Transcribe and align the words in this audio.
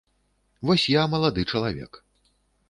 Вось 0.69 0.85
я 0.93 1.03
малады 1.13 1.45
чалавек. 1.53 2.01